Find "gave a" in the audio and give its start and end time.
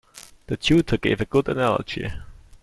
0.97-1.25